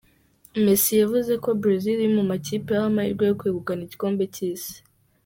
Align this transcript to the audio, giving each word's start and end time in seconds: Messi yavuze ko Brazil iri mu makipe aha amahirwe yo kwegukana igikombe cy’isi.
Messi 0.63 0.91
yavuze 1.01 1.33
ko 1.43 1.49
Brazil 1.61 1.97
iri 1.99 2.09
mu 2.17 2.23
makipe 2.31 2.71
aha 2.75 2.85
amahirwe 2.91 3.23
yo 3.27 3.37
kwegukana 3.39 3.81
igikombe 3.83 4.23
cy’isi. 4.35 4.75